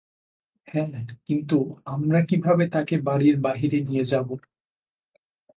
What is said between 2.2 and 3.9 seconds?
কিভাবে তাকে বাড়ির বাহিরে